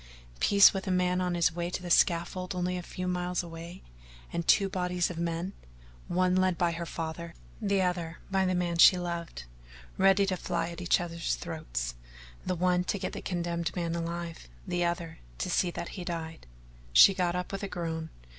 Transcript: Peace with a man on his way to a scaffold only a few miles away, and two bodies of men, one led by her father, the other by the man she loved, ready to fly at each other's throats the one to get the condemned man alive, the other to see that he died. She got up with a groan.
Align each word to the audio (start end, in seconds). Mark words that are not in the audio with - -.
Peace 0.39 0.73
with 0.73 0.87
a 0.87 0.89
man 0.89 1.21
on 1.21 1.35
his 1.35 1.53
way 1.55 1.69
to 1.69 1.85
a 1.85 1.91
scaffold 1.91 2.55
only 2.55 2.75
a 2.75 2.81
few 2.81 3.07
miles 3.07 3.43
away, 3.43 3.83
and 4.33 4.47
two 4.47 4.67
bodies 4.67 5.11
of 5.11 5.19
men, 5.19 5.53
one 6.07 6.35
led 6.35 6.57
by 6.57 6.71
her 6.71 6.87
father, 6.87 7.35
the 7.61 7.83
other 7.83 8.17
by 8.31 8.43
the 8.43 8.55
man 8.55 8.79
she 8.79 8.97
loved, 8.97 9.43
ready 9.99 10.25
to 10.25 10.35
fly 10.35 10.69
at 10.69 10.81
each 10.81 10.99
other's 10.99 11.35
throats 11.35 11.93
the 12.43 12.55
one 12.55 12.83
to 12.83 12.97
get 12.97 13.13
the 13.13 13.21
condemned 13.21 13.75
man 13.75 13.93
alive, 13.93 14.49
the 14.65 14.83
other 14.83 15.19
to 15.37 15.51
see 15.51 15.69
that 15.69 15.89
he 15.89 16.03
died. 16.03 16.47
She 16.91 17.13
got 17.13 17.35
up 17.35 17.51
with 17.51 17.61
a 17.61 17.67
groan. 17.67 18.09